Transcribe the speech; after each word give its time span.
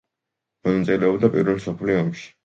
მონაწილეობდა 0.67 1.29
პირველ 1.35 1.59
მსოფლიო 1.59 1.99
ომში. 2.05 2.25